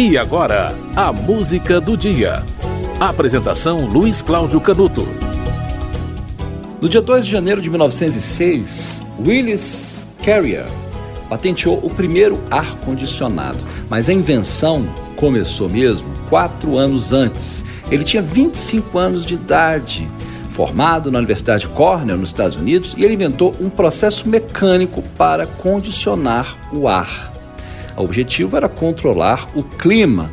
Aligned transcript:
E 0.00 0.16
agora, 0.16 0.72
a 0.94 1.12
música 1.12 1.80
do 1.80 1.96
dia. 1.96 2.44
Apresentação 3.00 3.84
Luiz 3.84 4.22
Cláudio 4.22 4.60
Canuto. 4.60 5.04
No 6.80 6.88
dia 6.88 7.02
2 7.02 7.24
de 7.24 7.32
janeiro 7.32 7.60
de 7.60 7.68
1906, 7.68 9.02
Willis 9.18 10.06
Carrier 10.24 10.66
patenteou 11.28 11.80
o 11.82 11.90
primeiro 11.90 12.38
ar-condicionado, 12.48 13.58
mas 13.90 14.08
a 14.08 14.12
invenção 14.12 14.88
começou 15.16 15.68
mesmo 15.68 16.06
quatro 16.28 16.78
anos 16.78 17.12
antes. 17.12 17.64
Ele 17.90 18.04
tinha 18.04 18.22
25 18.22 18.96
anos 18.98 19.26
de 19.26 19.34
idade, 19.34 20.06
formado 20.50 21.10
na 21.10 21.18
Universidade 21.18 21.66
Cornell, 21.66 22.18
nos 22.18 22.28
Estados 22.28 22.56
Unidos, 22.56 22.94
e 22.96 23.04
ele 23.04 23.14
inventou 23.14 23.52
um 23.60 23.68
processo 23.68 24.28
mecânico 24.28 25.02
para 25.18 25.44
condicionar 25.44 26.56
o 26.72 26.86
ar. 26.86 27.36
O 27.98 28.04
objetivo 28.04 28.56
era 28.56 28.68
controlar 28.68 29.48
o 29.54 29.62
clima. 29.62 30.30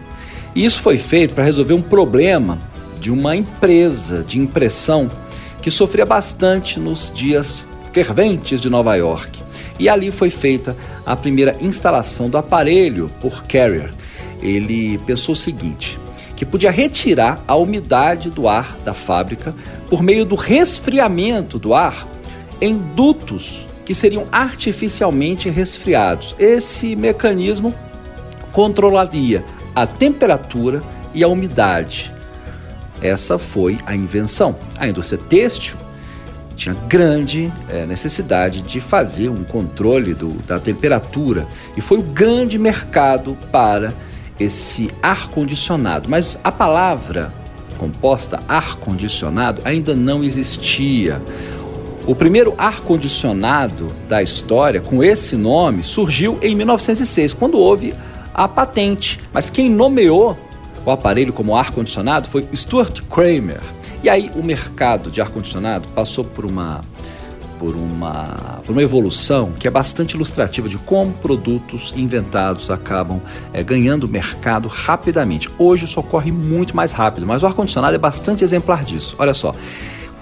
E 0.53 0.63
isso 0.63 0.79
foi 0.79 0.99
feito 0.99 1.33
para 1.33 1.43
resolver 1.43 1.73
um 1.73 1.81
problema 1.81 2.59
de 2.99 3.11
uma 3.11 3.35
empresa 3.35 4.23
de 4.23 4.39
impressão 4.39 5.09
que 5.61 5.71
sofria 5.71 6.05
bastante 6.05 6.79
nos 6.79 7.11
dias 7.13 7.67
ferventes 7.91 8.61
de 8.61 8.69
Nova 8.69 8.95
York. 8.95 9.41
E 9.79 9.89
ali 9.89 10.11
foi 10.11 10.29
feita 10.29 10.77
a 11.05 11.15
primeira 11.15 11.57
instalação 11.59 12.29
do 12.29 12.37
aparelho 12.37 13.11
por 13.19 13.43
Carrier. 13.43 13.91
Ele 14.41 14.99
pensou 14.99 15.33
o 15.33 15.35
seguinte: 15.35 15.99
que 16.35 16.45
podia 16.45 16.69
retirar 16.69 17.43
a 17.47 17.55
umidade 17.55 18.29
do 18.29 18.47
ar 18.47 18.77
da 18.85 18.93
fábrica 18.93 19.55
por 19.89 20.03
meio 20.03 20.23
do 20.23 20.35
resfriamento 20.35 21.57
do 21.57 21.73
ar 21.73 22.07
em 22.61 22.77
dutos 22.95 23.65
que 23.85 23.93
seriam 23.93 24.27
artificialmente 24.31 25.49
resfriados. 25.49 26.35
Esse 26.39 26.95
mecanismo 26.95 27.73
controlaria 28.51 29.43
a 29.75 29.85
temperatura 29.85 30.81
e 31.13 31.23
a 31.23 31.27
umidade. 31.27 32.11
Essa 33.01 33.37
foi 33.37 33.77
a 33.85 33.95
invenção. 33.95 34.55
A 34.77 34.87
indústria 34.87 35.21
têxtil 35.29 35.77
tinha 36.55 36.75
grande 36.87 37.51
é, 37.69 37.85
necessidade 37.85 38.61
de 38.61 38.79
fazer 38.79 39.29
um 39.29 39.43
controle 39.43 40.13
do, 40.13 40.29
da 40.43 40.59
temperatura 40.59 41.45
e 41.75 41.81
foi 41.81 41.99
o 41.99 42.03
grande 42.03 42.57
mercado 42.57 43.37
para 43.51 43.93
esse 44.39 44.89
ar-condicionado. 45.03 46.09
Mas 46.09 46.37
a 46.43 46.51
palavra 46.51 47.33
composta 47.77 48.41
ar-condicionado 48.47 49.61
ainda 49.65 49.93
não 49.93 50.23
existia. 50.23 51.21
O 52.07 52.13
primeiro 52.13 52.53
ar-condicionado 52.55 53.91
da 54.07 54.21
história 54.21 54.79
com 54.79 55.03
esse 55.03 55.35
nome 55.35 55.83
surgiu 55.83 56.37
em 56.39 56.53
1906, 56.53 57.33
quando 57.33 57.57
houve 57.57 57.95
a 58.31 58.47
patente. 58.47 59.19
Mas 59.33 59.49
quem 59.49 59.67
nomeou 59.69 60.37
o 60.85 60.91
aparelho 60.91 61.33
como 61.33 61.55
ar-condicionado 61.55 62.27
foi 62.27 62.47
Stuart 62.53 63.01
Kramer. 63.09 63.59
E 64.03 64.09
aí 64.09 64.29
o 64.35 64.43
mercado 64.43 65.09
de 65.09 65.19
ar-condicionado 65.19 65.87
passou 65.95 66.23
por 66.23 66.45
uma, 66.45 66.85
por, 67.57 67.75
uma, 67.75 68.59
por 68.63 68.73
uma 68.73 68.83
evolução 68.83 69.51
que 69.53 69.67
é 69.67 69.71
bastante 69.71 70.13
ilustrativa 70.13 70.69
de 70.69 70.77
como 70.77 71.11
produtos 71.11 71.91
inventados 71.97 72.69
acabam 72.69 73.19
é, 73.51 73.63
ganhando 73.63 74.07
mercado 74.07 74.67
rapidamente. 74.67 75.49
Hoje 75.57 75.85
isso 75.85 75.99
ocorre 75.99 76.31
muito 76.31 76.75
mais 76.75 76.91
rápido, 76.91 77.25
mas 77.25 77.41
o 77.41 77.47
ar-condicionado 77.47 77.95
é 77.95 77.99
bastante 77.99 78.43
exemplar 78.43 78.83
disso. 78.83 79.15
Olha 79.17 79.33
só. 79.33 79.55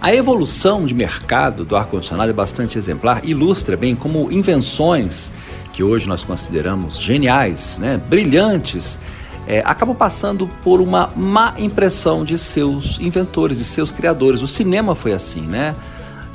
A 0.04 0.14
evolução 0.14 0.86
de 0.86 0.94
mercado 0.94 1.64
do 1.64 1.78
ar-condicionado 1.78 2.30
é 2.30 2.34
bastante 2.34 2.78
exemplar, 2.78 3.24
ilustra 3.24 3.78
bem 3.78 3.96
como 3.96 4.30
invenções 4.30 5.32
que 5.72 5.82
hoje 5.82 6.10
nós 6.10 6.26
consideramos 6.26 7.00
geniais, 7.00 7.78
né, 7.78 7.98
brilhantes, 8.10 9.00
é, 9.48 9.64
acabam 9.66 9.96
passando 9.96 10.46
por 10.62 10.82
uma 10.82 11.10
má 11.16 11.54
impressão 11.58 12.26
de 12.26 12.38
seus 12.38 13.00
inventores, 13.00 13.58
de 13.58 13.64
seus 13.64 13.94
criadores. 13.94 14.42
O 14.42 14.48
cinema 14.48 14.94
foi 14.94 15.14
assim, 15.14 15.40
né? 15.40 15.74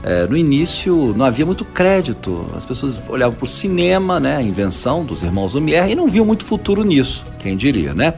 É, 0.03 0.27
no 0.27 0.35
início 0.35 1.13
não 1.15 1.27
havia 1.27 1.45
muito 1.45 1.63
crédito, 1.67 2.47
as 2.57 2.65
pessoas 2.65 2.99
olhavam 3.07 3.37
para 3.37 3.45
o 3.45 3.49
cinema, 3.49 4.19
né, 4.19 4.37
a 4.39 4.43
invenção 4.43 5.05
dos 5.05 5.23
irmãos 5.23 5.53
Lumière, 5.53 5.93
e 5.93 5.95
não 5.95 6.09
viam 6.09 6.25
muito 6.25 6.43
futuro 6.43 6.85
nisso, 6.85 7.23
quem 7.39 7.55
diria, 7.55 7.93
né? 7.93 8.15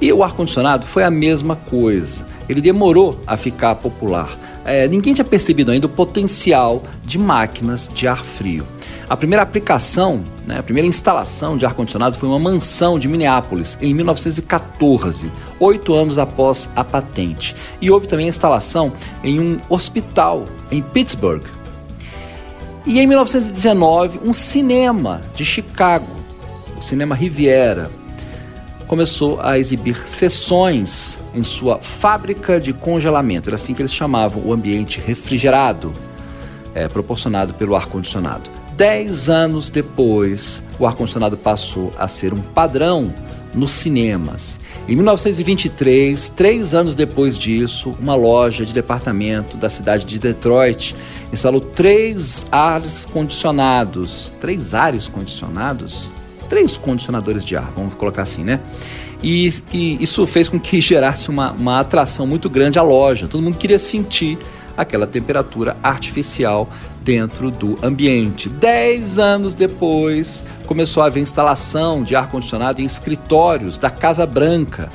E 0.00 0.12
o 0.12 0.22
ar-condicionado 0.22 0.86
foi 0.86 1.02
a 1.02 1.10
mesma 1.10 1.56
coisa. 1.56 2.24
Ele 2.48 2.60
demorou 2.60 3.20
a 3.26 3.36
ficar 3.36 3.74
popular 3.76 4.28
é, 4.64 4.86
ninguém 4.86 5.14
tinha 5.14 5.24
percebido 5.24 5.70
ainda 5.70 5.86
o 5.86 5.90
potencial 5.90 6.82
de 7.04 7.18
máquinas 7.18 7.90
de 7.92 8.06
ar 8.06 8.24
frio. 8.24 8.66
A 9.08 9.16
primeira 9.16 9.42
aplicação, 9.42 10.24
né, 10.46 10.58
a 10.58 10.62
primeira 10.62 10.86
instalação 10.88 11.58
de 11.58 11.66
ar-condicionado 11.66 12.16
foi 12.16 12.28
uma 12.28 12.38
mansão 12.38 12.98
de 12.98 13.08
Minneapolis 13.08 13.76
em 13.80 13.92
1914, 13.92 15.30
oito 15.60 15.94
anos 15.94 16.18
após 16.18 16.68
a 16.74 16.82
patente. 16.82 17.54
E 17.80 17.90
houve 17.90 18.06
também 18.06 18.26
a 18.26 18.28
instalação 18.28 18.92
em 19.22 19.38
um 19.38 19.58
hospital 19.68 20.46
em 20.70 20.80
Pittsburgh. 20.80 21.42
E 22.86 22.98
em 22.98 23.06
1919, 23.06 24.20
um 24.24 24.32
cinema 24.32 25.20
de 25.34 25.44
Chicago, 25.44 26.06
o 26.76 26.82
Cinema 26.82 27.14
Riviera, 27.14 27.90
começou 28.88 29.40
a 29.40 29.58
exibir 29.58 29.96
sessões 29.96 31.20
em 31.34 31.42
sua 31.42 31.78
fábrica 31.78 32.60
de 32.60 32.72
congelamento. 32.72 33.48
Era 33.48 33.56
assim 33.56 33.74
que 33.74 33.82
eles 33.82 33.92
chamavam 33.92 34.42
o 34.44 34.52
ambiente 34.52 35.00
refrigerado, 35.00 35.92
é, 36.74 36.88
proporcionado 36.88 37.54
pelo 37.54 37.74
ar-condicionado. 37.74 38.50
Dez 38.76 39.28
anos 39.28 39.70
depois, 39.70 40.62
o 40.78 40.86
ar-condicionado 40.86 41.36
passou 41.36 41.92
a 41.98 42.08
ser 42.08 42.32
um 42.32 42.40
padrão 42.40 43.12
nos 43.54 43.72
cinemas. 43.72 44.58
Em 44.88 44.96
1923, 44.96 46.30
três 46.30 46.74
anos 46.74 46.94
depois 46.94 47.38
disso, 47.38 47.94
uma 48.00 48.14
loja 48.14 48.64
de 48.64 48.72
departamento 48.72 49.56
da 49.56 49.68
cidade 49.68 50.06
de 50.06 50.18
Detroit 50.18 50.96
instalou 51.30 51.60
três 51.60 52.46
ares 52.50 53.04
condicionados. 53.04 54.32
Três 54.40 54.72
ares 54.72 55.06
condicionados? 55.06 56.10
três 56.52 56.76
condicionadores 56.76 57.46
de 57.46 57.56
ar, 57.56 57.72
vamos 57.74 57.94
colocar 57.94 58.20
assim, 58.24 58.44
né? 58.44 58.60
E, 59.22 59.48
e 59.72 60.02
isso 60.02 60.26
fez 60.26 60.48
com 60.48 60.58
que 60.58 60.80
gerasse 60.82 61.28
uma, 61.28 61.52
uma 61.52 61.80
atração 61.80 62.26
muito 62.26 62.50
grande 62.50 62.78
à 62.78 62.82
loja. 62.82 63.28
Todo 63.28 63.42
mundo 63.42 63.56
queria 63.56 63.78
sentir 63.78 64.38
aquela 64.76 65.06
temperatura 65.06 65.76
artificial 65.82 66.68
dentro 67.02 67.50
do 67.50 67.78
ambiente. 67.82 68.48
Dez 68.48 69.18
anos 69.18 69.54
depois, 69.54 70.44
começou 70.66 71.02
a 71.02 71.06
haver 71.06 71.20
instalação 71.20 72.02
de 72.02 72.14
ar-condicionado 72.14 72.80
em 72.80 72.84
escritórios 72.84 73.76
da 73.76 73.90
Casa 73.90 74.24
Branca, 74.24 74.90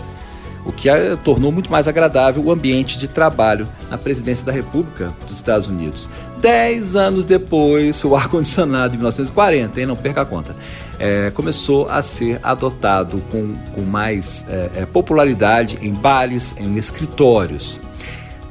o 0.66 0.72
que 0.72 0.90
tornou 1.24 1.52
muito 1.52 1.72
mais 1.72 1.88
agradável 1.88 2.44
o 2.44 2.52
ambiente 2.52 2.98
de 2.98 3.08
trabalho 3.08 3.68
na 3.90 3.98
presidência 3.98 4.46
da 4.46 4.52
República 4.52 5.14
dos 5.28 5.38
Estados 5.38 5.68
Unidos. 5.68 6.10
Dez 6.42 6.96
anos 6.96 7.24
depois, 7.24 8.04
o 8.04 8.16
ar-condicionado, 8.16 8.94
em 8.94 8.98
1940, 8.98 9.80
hein, 9.80 9.86
não 9.86 9.96
perca 9.96 10.22
a 10.22 10.26
conta, 10.26 10.56
é, 11.00 11.32
começou 11.32 11.90
a 11.90 12.02
ser 12.02 12.40
adotado 12.44 13.22
com, 13.32 13.54
com 13.74 13.82
mais 13.82 14.46
é, 14.50 14.70
é 14.76 14.86
popularidade 14.86 15.78
em 15.82 15.94
bares, 15.94 16.56
em 16.58 16.78
escritórios. 16.78 17.80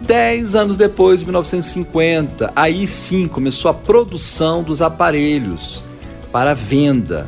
Dez 0.01 0.55
anos 0.55 0.77
depois, 0.77 1.23
1950, 1.23 2.53
aí 2.55 2.87
sim 2.87 3.27
começou 3.27 3.71
a 3.71 3.75
produção 3.75 4.63
dos 4.63 4.83
aparelhos 4.83 5.83
para 6.31 6.55
venda. 6.55 7.27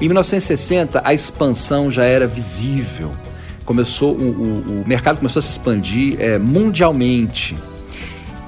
Em 0.00 0.06
1960, 0.06 1.00
a 1.04 1.14
expansão 1.14 1.88
já 1.90 2.04
era 2.04 2.26
visível. 2.26 3.12
Começou 3.64 4.14
o, 4.14 4.20
o, 4.20 4.82
o 4.82 4.84
mercado 4.86 5.18
começou 5.18 5.38
a 5.38 5.42
se 5.42 5.52
expandir 5.52 6.20
é, 6.20 6.38
mundialmente. 6.38 7.56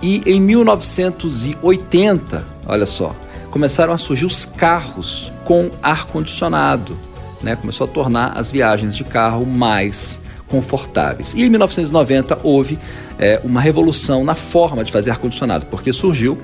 E 0.02 0.20
em 0.26 0.40
1980, 0.40 2.44
olha 2.66 2.86
só, 2.86 3.14
começaram 3.50 3.92
a 3.92 3.98
surgir 3.98 4.26
os 4.26 4.44
carros 4.44 5.32
com 5.44 5.70
ar-condicionado. 5.82 6.96
Né? 7.42 7.56
Começou 7.56 7.86
a 7.86 7.88
tornar 7.88 8.32
as 8.38 8.50
viagens 8.50 8.96
de 8.96 9.04
carro 9.04 9.44
mais 9.44 10.20
confortáveis. 10.48 11.34
E 11.34 11.42
em 11.42 11.50
1990 11.50 12.38
houve 12.42 12.78
é, 13.18 13.40
uma 13.44 13.60
revolução 13.60 14.24
na 14.24 14.34
forma 14.34 14.84
de 14.84 14.92
fazer 14.92 15.10
ar-condicionado, 15.10 15.66
porque 15.66 15.92
surgiu 15.92 16.38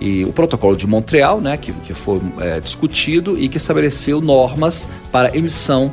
e 0.00 0.24
o 0.24 0.32
protocolo 0.32 0.76
de 0.76 0.86
Montreal, 0.86 1.40
né, 1.40 1.56
que, 1.56 1.72
que 1.72 1.94
foi 1.94 2.20
é, 2.38 2.60
discutido 2.60 3.38
e 3.38 3.48
que 3.48 3.56
estabeleceu 3.56 4.20
normas 4.20 4.88
para 5.10 5.36
emissão 5.36 5.90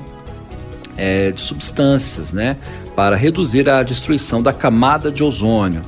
é, 0.97 1.31
de 1.31 1.39
substâncias, 1.39 2.33
né, 2.33 2.57
para 2.95 3.15
reduzir 3.15 3.69
a 3.69 3.83
destruição 3.83 4.41
da 4.41 4.51
camada 4.51 5.11
de 5.11 5.23
ozônio. 5.23 5.81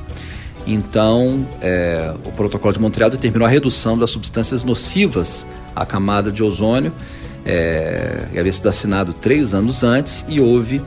Então, 0.66 1.46
é, 1.60 2.12
o 2.24 2.32
Protocolo 2.32 2.72
de 2.72 2.80
Montreal 2.80 3.10
determinou 3.10 3.46
a 3.46 3.50
redução 3.50 3.98
das 3.98 4.10
substâncias 4.10 4.64
nocivas 4.64 5.46
à 5.76 5.84
camada 5.84 6.32
de 6.32 6.42
ozônio. 6.42 6.92
É, 7.44 8.26
havia 8.38 8.52
sido 8.52 8.68
assinado 8.68 9.12
três 9.12 9.52
anos 9.52 9.82
antes 9.82 10.24
e 10.26 10.40
houve 10.40 10.80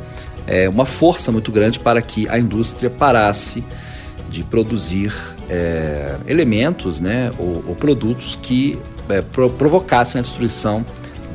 é, 0.48 0.68
uma 0.68 0.86
força 0.86 1.32
muito 1.32 1.52
grande 1.52 1.80
para 1.80 2.02
que 2.02 2.28
a 2.30 2.40
indústria 2.40 2.90
parasse 2.90 3.64
de 4.30 4.44
produzir 4.44 5.14
é, 5.50 6.16
elementos 6.28 7.00
né, 7.00 7.32
ou, 7.38 7.64
ou 7.68 7.76
produtos 7.76 8.38
que 8.42 8.80
é, 9.10 9.22
pro, 9.22 9.50
provocassem 9.52 10.20
a 10.20 10.22
destruição 10.22 10.84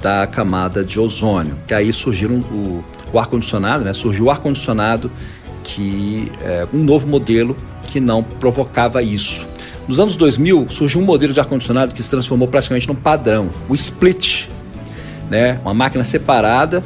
da 0.03 0.27
camada 0.27 0.85
de 0.85 0.99
ozônio. 0.99 1.56
E 1.71 1.75
aí 1.75 1.93
surgiram 1.93 2.41
o, 2.41 2.85
o 3.12 3.19
ar-condicionado, 3.19 3.85
né? 3.85 3.93
surgiu 3.93 4.25
o 4.25 4.31
ar-condicionado 4.31 5.11
que 5.62 6.31
é 6.43 6.67
um 6.75 6.83
novo 6.83 7.06
modelo 7.06 7.56
que 7.93 8.00
não 8.00 8.23
provocava 8.23 9.03
isso. 9.03 9.47
Nos 9.87 10.00
anos 10.00 10.17
2000 10.17 10.67
surgiu 10.71 11.00
um 11.00 11.05
modelo 11.05 11.35
de 11.35 11.41
ar-condicionado 11.41 11.93
que 11.93 12.03
se 12.03 12.09
transformou 12.09 12.49
praticamente 12.49 12.89
num 12.89 12.94
padrão, 12.94 13.50
o 13.69 13.75
split, 13.75 14.49
né? 15.29 15.59
uma 15.62 15.75
máquina 15.75 16.03
separada 16.03 16.83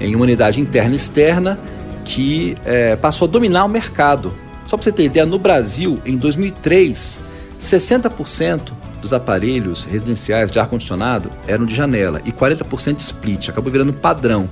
em 0.00 0.14
uma 0.14 0.24
unidade 0.24 0.60
interna 0.60 0.94
e 0.94 0.96
externa 0.96 1.58
que 2.04 2.56
é, 2.64 2.96
passou 2.96 3.28
a 3.28 3.30
dominar 3.30 3.64
o 3.64 3.68
mercado. 3.68 4.32
Só 4.66 4.76
para 4.76 4.84
você 4.84 4.92
ter 4.92 5.04
ideia, 5.04 5.24
no 5.24 5.38
Brasil, 5.38 6.00
em 6.04 6.16
2003, 6.16 7.20
60% 7.60 8.72
dos 9.00 9.12
aparelhos 9.12 9.84
residenciais 9.84 10.50
de 10.50 10.58
ar-condicionado 10.58 11.30
eram 11.46 11.64
de 11.64 11.74
janela 11.74 12.20
e 12.24 12.32
40% 12.32 12.96
de 12.96 13.02
split. 13.02 13.48
Acabou 13.48 13.70
virando 13.70 13.92
padrão, 13.92 14.48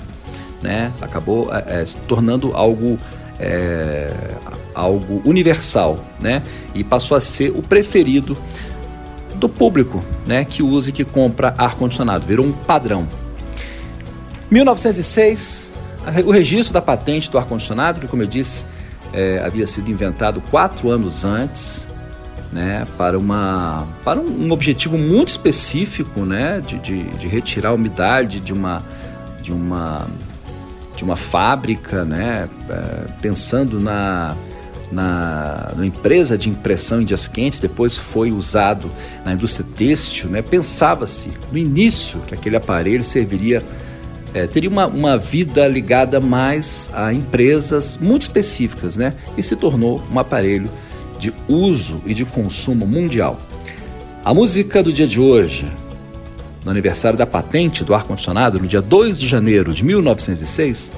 né? 0.62 0.92
acabou 1.00 1.52
é, 1.52 1.80
é, 1.80 1.84
se 1.84 1.96
tornando 1.98 2.52
algo, 2.54 2.98
é, 3.38 4.12
algo 4.74 5.22
universal 5.24 5.98
né? 6.20 6.42
e 6.74 6.82
passou 6.84 7.16
a 7.16 7.20
ser 7.20 7.50
o 7.50 7.62
preferido 7.62 8.36
do 9.34 9.48
público 9.48 10.04
né? 10.26 10.44
que 10.44 10.62
usa 10.62 10.90
e 10.90 10.92
que 10.92 11.04
compra 11.04 11.54
ar-condicionado. 11.56 12.26
Virou 12.26 12.46
um 12.46 12.52
padrão. 12.52 13.08
1906, 14.50 15.72
o 16.24 16.30
registro 16.30 16.72
da 16.72 16.80
patente 16.80 17.30
do 17.30 17.38
ar-condicionado, 17.38 18.00
que, 18.00 18.06
como 18.06 18.22
eu 18.22 18.26
disse, 18.26 18.64
é, 19.12 19.42
havia 19.44 19.66
sido 19.66 19.90
inventado 19.90 20.40
quatro 20.50 20.90
anos 20.90 21.24
antes, 21.24 21.88
né, 22.52 22.86
para, 22.96 23.18
uma, 23.18 23.86
para 24.04 24.20
um, 24.20 24.50
objetivo 24.52 24.96
muito 24.96 25.28
específico, 25.28 26.20
né, 26.20 26.62
de, 26.64 26.78
de, 26.78 27.04
de, 27.04 27.28
retirar 27.28 27.70
a 27.70 27.72
umidade 27.72 28.40
de 28.40 28.52
uma, 28.52 28.82
de 29.42 29.52
uma, 29.52 30.06
de 30.96 31.04
uma 31.04 31.16
fábrica, 31.16 32.04
né, 32.04 32.48
é, 32.68 33.12
pensando 33.20 33.78
na, 33.78 34.34
na, 34.90 35.72
na, 35.76 35.86
empresa 35.86 36.38
de 36.38 36.48
impressão 36.48 37.02
em 37.02 37.04
dias 37.04 37.28
quentes, 37.28 37.60
depois 37.60 37.96
foi 37.96 38.32
usado 38.32 38.90
na 39.24 39.34
indústria 39.34 39.66
têxtil, 39.76 40.30
né, 40.30 40.42
pensava-se 40.42 41.30
no 41.52 41.58
início 41.58 42.18
que 42.26 42.34
aquele 42.34 42.56
aparelho 42.56 43.04
serviria 43.04 43.62
é, 44.34 44.46
teria 44.46 44.68
uma, 44.68 44.86
uma 44.86 45.16
vida 45.16 45.66
ligada 45.66 46.20
mais 46.20 46.90
a 46.92 47.12
empresas 47.12 47.98
muito 47.98 48.22
específicas, 48.22 48.94
né? 48.94 49.14
E 49.34 49.42
se 49.42 49.56
tornou 49.56 50.02
um 50.12 50.18
aparelho 50.18 50.68
de 51.18 51.32
uso 51.48 52.02
e 52.04 52.12
de 52.12 52.26
consumo 52.26 52.86
mundial. 52.86 53.40
A 54.22 54.34
música 54.34 54.82
do 54.82 54.92
dia 54.92 55.06
de 55.06 55.18
hoje, 55.18 55.66
no 56.66 56.72
aniversário 56.72 57.16
da 57.16 57.24
patente 57.24 57.84
do 57.84 57.94
ar-condicionado, 57.94 58.58
no 58.58 58.66
dia 58.66 58.82
2 58.82 59.18
de 59.18 59.26
janeiro 59.26 59.72
de 59.72 59.84
1906, 59.84 60.92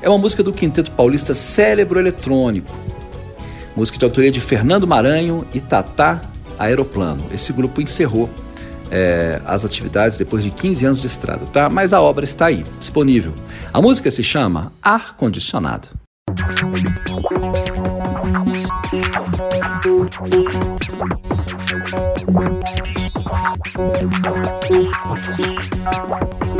é 0.00 0.08
uma 0.08 0.18
música 0.18 0.42
do 0.42 0.52
Quinteto 0.52 0.90
Paulista 0.90 1.34
Cérebro 1.34 2.00
Eletrônico. 2.00 2.74
Música 3.76 3.98
de 3.98 4.04
autoria 4.04 4.30
de 4.30 4.40
Fernando 4.40 4.86
Maranhão 4.86 5.44
e 5.54 5.60
Tatá 5.60 6.20
Aeroplano. 6.58 7.24
Esse 7.32 7.52
grupo 7.52 7.80
encerrou 7.80 8.28
é, 8.90 9.40
as 9.44 9.64
atividades 9.64 10.18
depois 10.18 10.42
de 10.42 10.50
15 10.50 10.84
anos 10.86 11.00
de 11.00 11.06
estrada, 11.06 11.44
tá? 11.52 11.68
Mas 11.68 11.92
a 11.92 12.00
obra 12.00 12.24
está 12.24 12.46
aí, 12.46 12.64
disponível. 12.80 13.32
A 13.72 13.80
música 13.80 14.10
se 14.10 14.22
chama 14.22 14.72
Ar 14.82 15.14
Condicionado. 15.14 16.01
left. 25.84 26.51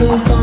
so 0.00 0.18
far. 0.18 0.39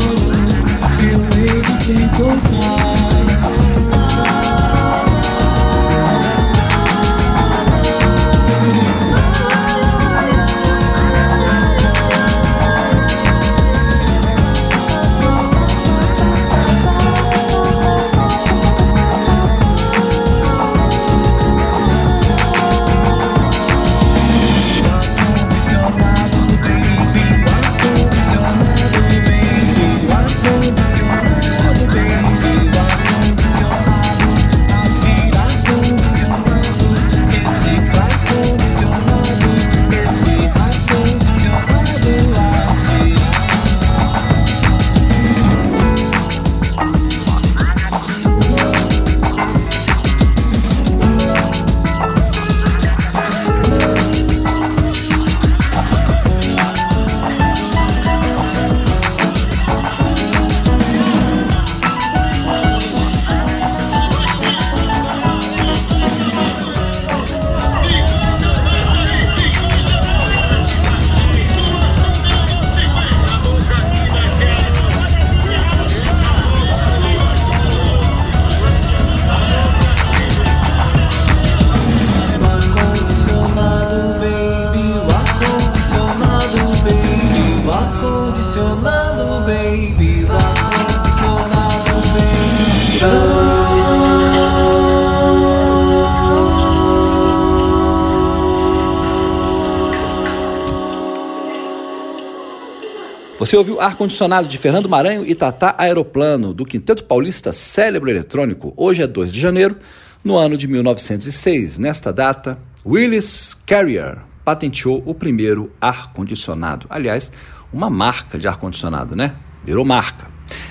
Você 103.38 103.56
ouviu 103.56 103.80
Ar-Condicionado 103.80 104.48
de 104.48 104.58
Fernando 104.58 104.88
Maranhão 104.88 105.24
e 105.24 105.32
Tatá 105.32 105.72
Aeroplano, 105.78 106.52
do 106.52 106.64
Quinteto 106.64 107.04
Paulista 107.04 107.52
Cérebro 107.52 108.10
Eletrônico. 108.10 108.74
Hoje 108.76 109.00
é 109.00 109.06
2 109.06 109.32
de 109.32 109.40
janeiro, 109.40 109.76
no 110.24 110.36
ano 110.36 110.56
de 110.56 110.66
1906. 110.66 111.78
Nesta 111.78 112.12
data, 112.12 112.58
Willis 112.84 113.56
Carrier 113.64 114.18
patenteou 114.44 115.04
o 115.06 115.14
primeiro 115.14 115.72
ar-condicionado. 115.80 116.88
Aliás, 116.90 117.30
uma 117.72 117.88
marca 117.88 118.40
de 118.40 118.48
ar-condicionado, 118.48 119.14
né? 119.14 119.36
Virou 119.64 119.84
marca. 119.84 120.26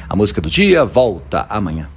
A 0.10 0.14
música 0.14 0.42
do 0.42 0.50
dia 0.50 0.84
volta 0.84 1.46
amanhã. 1.50 1.88